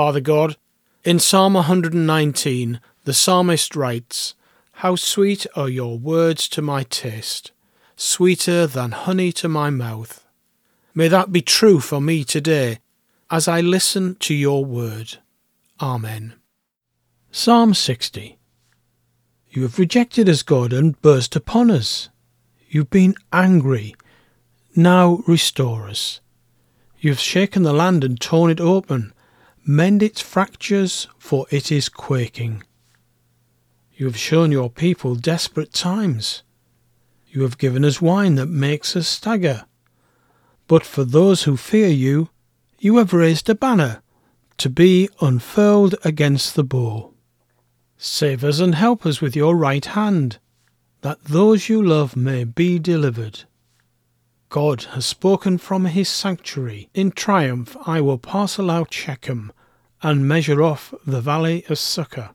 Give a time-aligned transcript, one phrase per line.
[0.00, 0.56] Father God,
[1.04, 4.34] in Psalm 119, the psalmist writes,
[4.80, 7.52] How sweet are your words to my taste,
[7.96, 10.24] sweeter than honey to my mouth.
[10.94, 12.78] May that be true for me today
[13.30, 15.18] as I listen to your word.
[15.82, 16.32] Amen.
[17.30, 18.38] Psalm 60
[19.50, 22.08] You have rejected us, God, and burst upon us.
[22.70, 23.94] You've been angry.
[24.74, 26.22] Now restore us.
[27.00, 29.12] You have shaken the land and torn it open
[29.72, 32.64] Mend its fractures, for it is quaking.
[33.94, 36.42] You have shown your people desperate times.
[37.28, 39.66] You have given us wine that makes us stagger.
[40.66, 42.30] But for those who fear you,
[42.80, 44.02] you have raised a banner
[44.56, 47.14] to be unfurled against the bow.
[47.96, 50.38] Save us and help us with your right hand,
[51.02, 53.44] that those you love may be delivered.
[54.48, 56.88] God has spoken from his sanctuary.
[56.92, 59.52] In triumph I will parcel out Shechem
[60.02, 62.34] and measure off the valley of Succoth.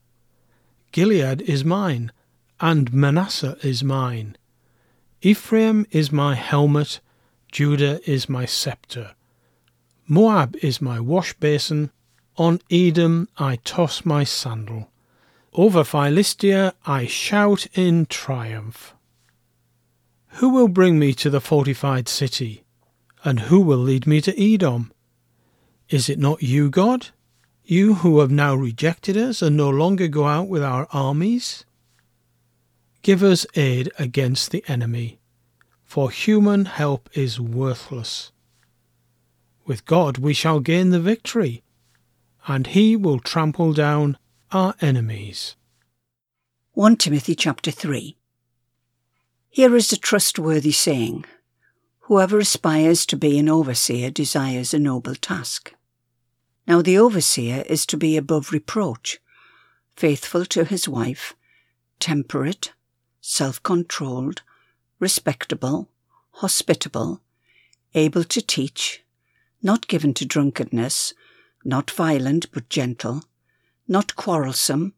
[0.92, 2.12] Gilead is mine,
[2.60, 4.38] and Manasseh is mine.
[5.22, 7.00] Ephraim is my helmet,
[7.52, 9.16] Judah is my sceptre.
[10.08, 11.92] Moab is my wash basin,
[12.38, 14.92] on Edom I toss my sandal.
[15.54, 18.94] Over Philistia I shout in triumph.
[20.40, 22.66] Who will bring me to the fortified city?
[23.24, 24.92] And who will lead me to Edom?
[25.90, 27.08] Is it not you, God?
[27.68, 31.66] You who have now rejected us and no longer go out with our armies?
[33.02, 35.20] Give us aid against the enemy,
[35.84, 38.32] for human help is worthless.
[39.66, 41.64] With God we shall gain the victory,
[42.46, 44.20] and he will trample down
[44.52, 45.56] our enemies.
[46.74, 48.16] 1 Timothy chapter 3
[49.50, 51.26] Here is a trustworthy saying
[52.02, 55.74] Whoever aspires to be an overseer desires a noble task.
[56.68, 59.20] Now the overseer is to be above reproach,
[59.96, 61.36] faithful to his wife,
[62.00, 62.74] temperate,
[63.22, 64.42] self controlled,
[65.00, 65.90] respectable,
[66.32, 67.22] hospitable,
[67.94, 69.04] able to teach,
[69.62, 71.14] not given to drunkenness,
[71.64, 73.24] not violent but gentle,
[73.88, 74.94] not quarrelsome,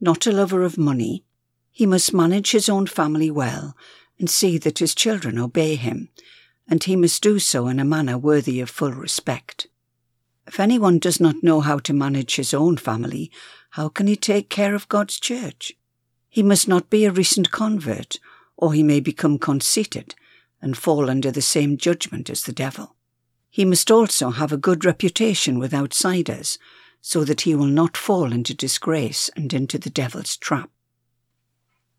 [0.00, 1.24] not a lover of money.
[1.72, 3.76] He must manage his own family well
[4.18, 6.08] and see that his children obey him,
[6.68, 9.66] and he must do so in a manner worthy of full respect.
[10.50, 13.30] If anyone does not know how to manage his own family,
[13.70, 15.74] how can he take care of God's church?
[16.28, 18.18] He must not be a recent convert,
[18.56, 20.16] or he may become conceited
[20.60, 22.96] and fall under the same judgment as the devil.
[23.48, 26.58] He must also have a good reputation with outsiders,
[27.00, 30.68] so that he will not fall into disgrace and into the devil's trap.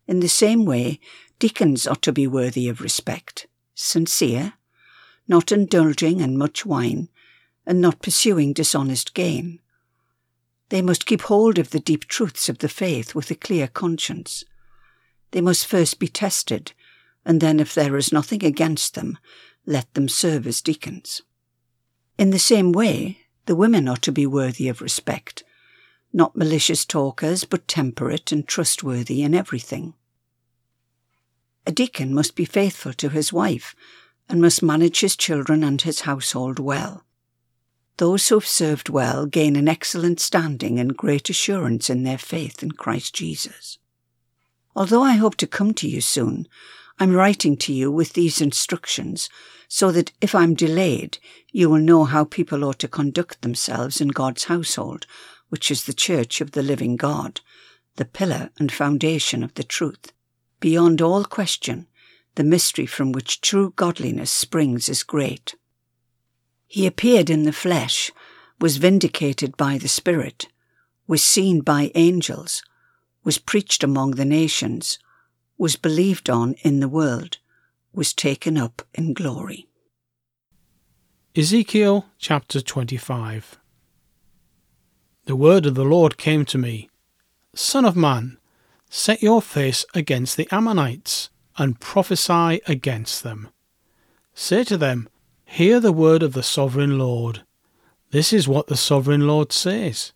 [0.06, 1.00] In the same way,
[1.38, 4.52] deacons ought to be worthy of respect, sincere,
[5.26, 7.08] not indulging in much wine,
[7.66, 9.60] and not pursuing dishonest gain.
[10.68, 14.44] They must keep hold of the deep truths of the faith with a clear conscience.
[15.32, 16.72] They must first be tested,
[17.24, 19.18] and then, if there is nothing against them,
[19.66, 21.22] let them serve as deacons.
[22.18, 25.44] In the same way, the women ought to be worthy of respect,
[26.12, 29.94] not malicious talkers, but temperate and trustworthy in everything.
[31.66, 33.74] A deacon must be faithful to his wife,
[34.28, 37.04] and must manage his children and his household well.
[37.98, 42.62] Those who have served well gain an excellent standing and great assurance in their faith
[42.62, 43.78] in Christ Jesus.
[44.74, 46.48] Although I hope to come to you soon,
[46.98, 49.28] I'm writing to you with these instructions
[49.68, 51.18] so that if I'm delayed,
[51.50, 55.06] you will know how people ought to conduct themselves in God's household,
[55.48, 57.40] which is the church of the living God,
[57.96, 60.12] the pillar and foundation of the truth.
[60.60, 61.88] Beyond all question,
[62.34, 65.54] the mystery from which true godliness springs is great.
[66.72, 68.10] He appeared in the flesh,
[68.58, 70.48] was vindicated by the Spirit,
[71.06, 72.62] was seen by angels,
[73.22, 74.98] was preached among the nations,
[75.58, 77.36] was believed on in the world,
[77.92, 79.68] was taken up in glory.
[81.36, 83.58] Ezekiel chapter 25
[85.26, 86.88] The word of the Lord came to me
[87.54, 88.38] Son of man,
[88.88, 91.28] set your face against the Ammonites,
[91.58, 93.50] and prophesy against them.
[94.32, 95.10] Say to them,
[95.52, 97.42] Hear the word of the sovereign Lord.
[98.10, 100.14] This is what the sovereign Lord says.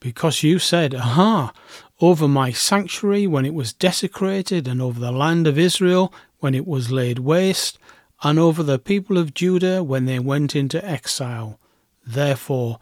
[0.00, 1.52] Because you said, Aha,
[2.00, 6.66] over my sanctuary when it was desecrated, and over the land of Israel when it
[6.66, 7.78] was laid waste,
[8.24, 11.60] and over the people of Judah when they went into exile.
[12.04, 12.80] Therefore,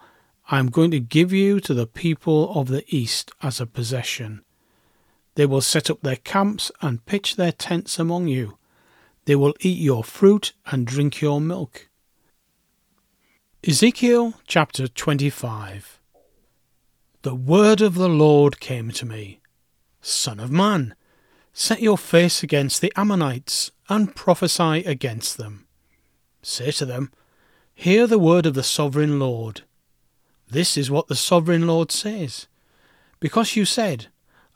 [0.49, 4.43] I am going to give you to the people of the east as a possession.
[5.35, 8.57] They will set up their camps and pitch their tents among you.
[9.25, 11.89] They will eat your fruit and drink your milk.
[13.65, 16.01] Ezekiel chapter 25
[17.21, 19.39] The word of the Lord came to me
[20.01, 20.95] Son of man,
[21.53, 25.65] set your face against the Ammonites and prophesy against them.
[26.41, 27.09] Say to them,
[27.73, 29.61] Hear the word of the sovereign Lord.
[30.49, 32.47] This is what the sovereign Lord says.
[33.21, 34.07] Because you said,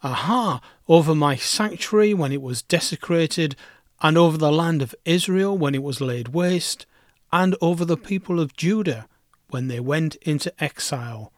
[0.04, 3.56] Aha, over my sanctuary when it was desecrated,
[4.02, 6.86] and over the land of Israel when it was laid waste,
[7.32, 9.08] and over the people of Judah
[9.50, 11.32] when they went into exile.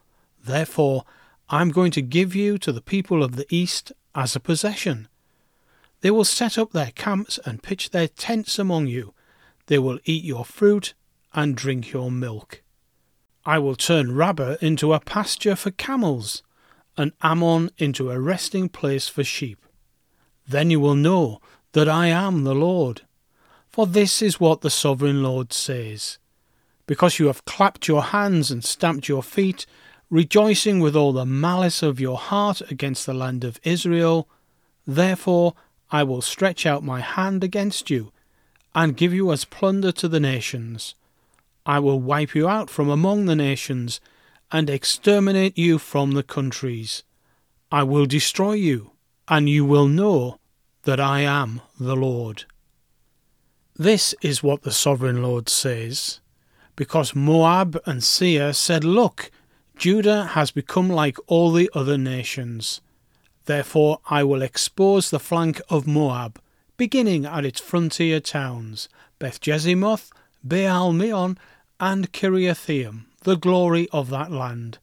[0.44, 1.04] Therefore,
[1.48, 5.08] I am going to give you to the people of the east as a possession.
[6.00, 9.14] They will set up their camps and pitch their tents among you.
[9.66, 10.94] They will eat your fruit
[11.32, 12.62] and drink your milk.
[13.44, 16.42] I will turn Rabbah into a pasture for camels,
[16.96, 19.64] and Ammon into a resting place for sheep.
[20.46, 21.40] Then you will know
[21.72, 23.02] that I am the Lord.
[23.68, 26.18] For this is what the sovereign Lord says
[26.86, 29.66] Because you have clapped your hands and stamped your feet,
[30.10, 34.28] rejoicing with all the malice of your heart against the land of Israel,
[34.86, 35.54] therefore
[35.92, 38.12] I will stretch out my hand against you,
[38.74, 40.94] and give you as plunder to the nations.
[41.64, 44.00] I will wipe you out from among the nations,
[44.50, 47.04] and exterminate you from the countries.
[47.70, 48.90] I will destroy you,
[49.28, 50.39] and you will know
[50.84, 52.44] that I am the Lord.
[53.76, 56.20] This is what the sovereign Lord says.
[56.76, 59.30] Because Moab and Seir said, Look,
[59.76, 62.80] Judah has become like all the other nations.
[63.46, 66.40] Therefore I will expose the flank of Moab,
[66.76, 68.88] beginning at its frontier towns,
[69.18, 70.10] Beth Jeshimoth,
[70.44, 71.38] Baal Meon,
[71.78, 74.78] and Kiriathaim, the glory of that land.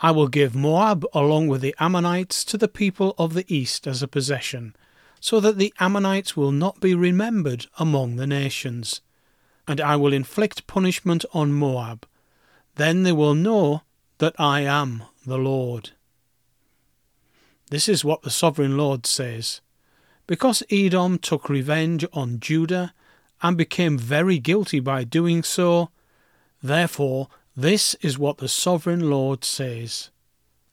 [0.00, 4.02] I will give Moab along with the Ammonites to the people of the east as
[4.02, 4.74] a possession,
[5.24, 9.00] so that the Ammonites will not be remembered among the nations.
[9.66, 12.06] And I will inflict punishment on Moab.
[12.74, 13.84] Then they will know
[14.18, 15.92] that I am the Lord.
[17.70, 19.62] This is what the sovereign Lord says.
[20.26, 22.92] Because Edom took revenge on Judah
[23.40, 25.88] and became very guilty by doing so,
[26.62, 30.10] therefore this is what the sovereign Lord says.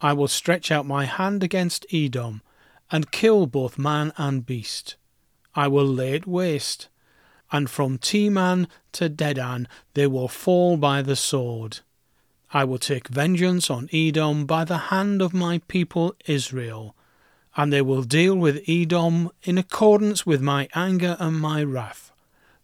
[0.01, 2.41] I will stretch out my hand against Edom
[2.91, 4.95] and kill both man and beast.
[5.55, 6.89] I will lay it waste,
[7.51, 11.79] and from Teman to Dedan they will fall by the sword.
[12.53, 16.95] I will take vengeance on Edom by the hand of my people Israel,
[17.55, 22.11] and they will deal with Edom in accordance with my anger and my wrath.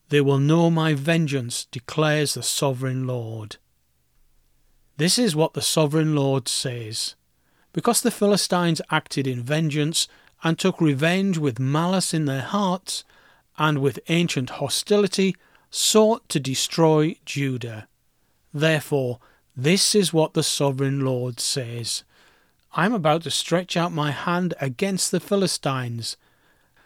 [0.09, 3.57] They will know my vengeance, declares the sovereign Lord.
[4.97, 7.15] This is what the sovereign Lord says
[7.77, 10.07] because the Philistines acted in vengeance
[10.43, 13.03] and took revenge with malice in their hearts,
[13.55, 15.35] and with ancient hostility
[15.69, 17.87] sought to destroy Judah.
[18.51, 19.19] Therefore,
[19.55, 22.03] this is what the sovereign Lord says
[22.73, 26.17] I am about to stretch out my hand against the Philistines,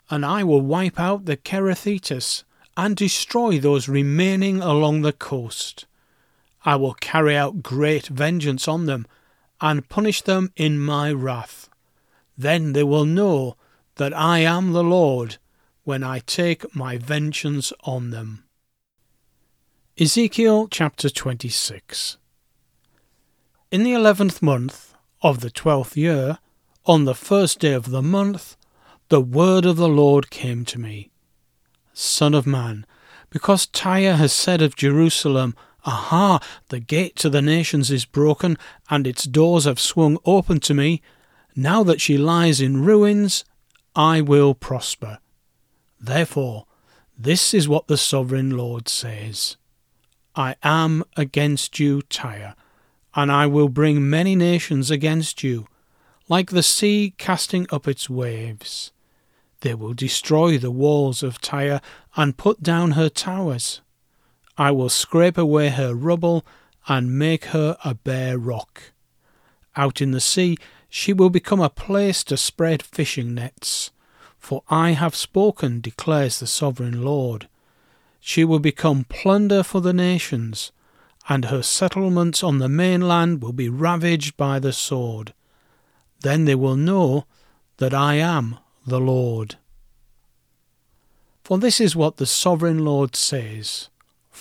[0.10, 2.44] and I will wipe out the Kerethites
[2.76, 5.86] and destroy those remaining along the coast.
[6.66, 9.08] I will carry out great vengeance on them
[9.62, 11.70] and punish them in my wrath.
[12.38, 13.56] Then they will know
[13.96, 15.38] that I am the Lord
[15.84, 18.44] when I take my vengeance on them.
[20.00, 22.18] Ezekiel chapter 26
[23.70, 26.40] In the eleventh month of the twelfth year,
[26.86, 28.58] on the first day of the month,
[29.10, 31.12] the word of the Lord came to me.
[31.94, 32.86] Son of man,
[33.30, 38.58] because Tyre has said of Jerusalem, Aha, the gate to the nations is broken,
[38.90, 41.02] and its doors have swung open to me.
[41.56, 43.44] Now that she lies in ruins,
[43.96, 45.20] I will prosper.
[46.00, 46.66] Therefore,
[47.18, 49.58] this is what the sovereign Lord says
[50.36, 52.56] I am against you, Tyre,
[53.14, 55.68] and I will bring many nations against you,
[56.30, 58.92] like the sea casting up its waves.
[59.60, 61.82] They will destroy the walls of Tyre
[62.16, 63.82] and put down her towers.
[64.58, 66.46] I will scrape away her rubble
[66.88, 68.92] and make her a bare rock.
[69.76, 70.58] Out in the sea
[70.90, 73.92] she will become a place to spread fishing nets.
[74.38, 77.48] For I have spoken, declares the sovereign Lord.
[78.20, 80.72] She will become plunder for the nations,
[81.30, 85.34] and her settlements on the mainland will be ravaged by the sword.
[86.22, 87.26] Then they will know
[87.78, 89.56] that I am the Lord.
[91.44, 93.90] For this is what the sovereign Lord says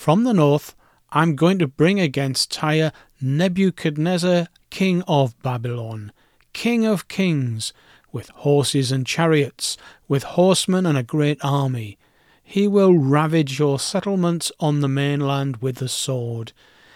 [0.01, 0.75] From the north
[1.11, 2.91] I'm going to bring against Tyre
[3.21, 6.11] Nebuchadnezzar, king of Babylon,
[6.53, 7.71] king of kings,
[8.11, 9.77] with horses and chariots,
[10.07, 11.99] with horsemen and a great army.
[12.43, 16.51] He will ravage your settlements on the mainland with the sword.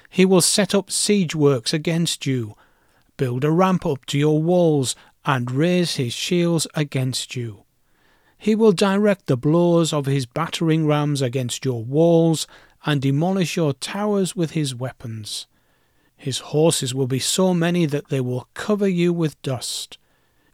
[0.10, 2.56] He will set up siege works against you,
[3.18, 7.66] build a ramp up to your walls, and raise his shields against you.
[8.36, 12.48] He will direct the blows of his battering rams against your walls
[12.86, 15.48] and demolish your towers with his weapons.
[16.16, 19.98] His horses will be so many that they will cover you with dust.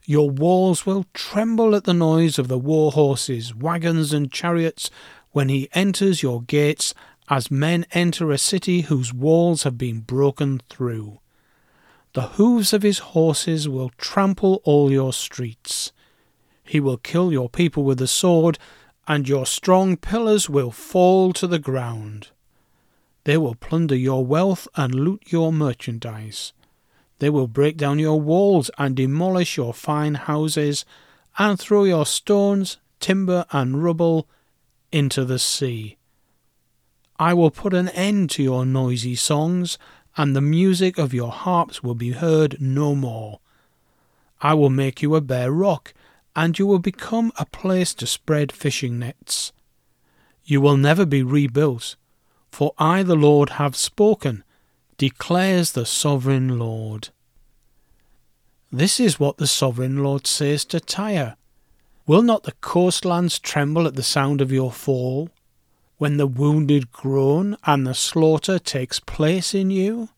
[0.04, 4.90] Your walls will tremble at the noise of the war horses, wagons, and chariots
[5.30, 6.94] when he enters your gates,
[7.28, 11.20] as men enter a city whose walls have been broken through.
[12.14, 15.92] The hoofs of his horses will trample all your streets.
[16.64, 18.58] He will kill your people with the sword,
[19.08, 22.28] and your strong pillars will fall to the ground.
[23.24, 26.52] They will plunder your wealth and loot your merchandise.
[27.18, 30.84] They will break down your walls and demolish your fine houses,
[31.38, 34.28] and throw your stones, timber, and rubble
[34.90, 35.96] into the sea.
[37.18, 39.78] I will put an end to your noisy songs,
[40.16, 43.40] and the music of your harps will be heard no more.
[44.40, 45.94] I will make you a bare rock,
[46.34, 49.52] and you will become a place to spread fishing nets.
[50.44, 51.96] You will never be rebuilt,
[52.50, 54.44] for I, the Lord, have spoken,
[54.96, 57.10] declares the sovereign Lord.
[58.70, 61.36] This is what the sovereign Lord says to Tyre.
[62.06, 65.28] Will not the coastlands tremble at the sound of your fall,
[65.98, 70.08] when the wounded groan and the slaughter takes place in you?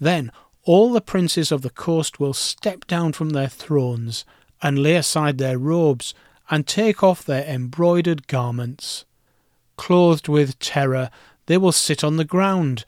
[0.00, 0.30] Then
[0.64, 4.24] all the princes of the coast will step down from their thrones
[4.62, 6.14] and lay aside their robes
[6.50, 9.04] and take off their embroidered garments.
[9.76, 11.10] Clothed with terror,
[11.46, 12.84] they will sit on the ground,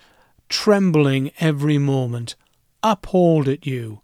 [0.48, 2.36] trembling every moment,
[2.82, 4.00] appalled at you.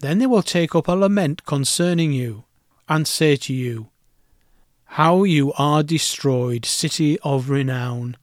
[0.00, 2.44] Then they will take up a lament concerning you,
[2.88, 3.88] and say to you,
[4.84, 8.16] How you are destroyed, city of renown,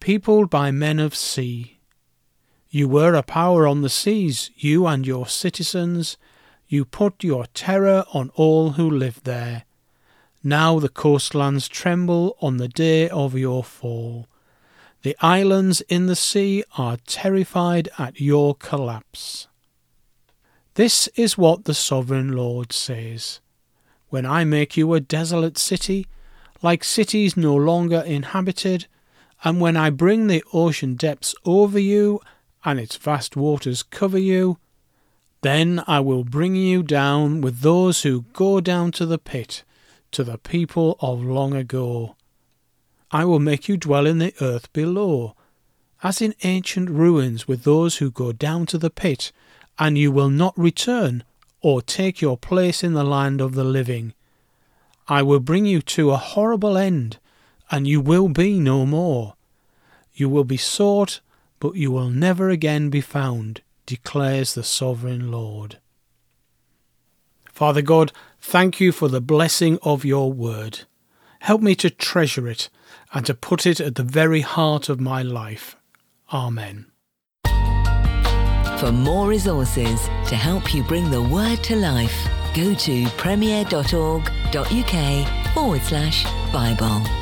[0.00, 1.78] peopled by men of sea.
[2.70, 6.16] You were a power on the seas, you and your citizens.
[6.72, 9.64] You put your terror on all who lived there.
[10.42, 14.26] Now the coastlands tremble on the day of your fall.
[15.02, 19.48] The islands in the sea are terrified at your collapse.
[20.72, 23.40] This is what the sovereign Lord says
[24.08, 26.06] When I make you a desolate city,
[26.62, 28.86] like cities no longer inhabited,
[29.44, 32.22] and when I bring the ocean depths over you,
[32.64, 34.56] and its vast waters cover you,
[35.42, 39.64] then I will bring you down with those who go down to the pit,
[40.12, 42.16] to the people of long ago.
[43.10, 45.34] I will make you dwell in the earth below,
[46.02, 49.32] as in ancient ruins with those who go down to the pit,
[49.78, 51.24] and you will not return
[51.60, 54.14] or take your place in the land of the living.
[55.08, 57.18] I will bring you to a horrible end,
[57.70, 59.34] and you will be no more.
[60.14, 61.20] You will be sought,
[61.58, 65.78] but you will never again be found, declares the sovereign Lord.
[67.44, 70.80] Father God, thank you for the blessing of your word.
[71.40, 72.70] Help me to treasure it
[73.12, 75.76] and to put it at the very heart of my life.
[76.32, 76.86] Amen.
[78.78, 84.24] For more resources to help you bring the word to life, go to premier.org.uk
[85.54, 87.21] forward slash Bible.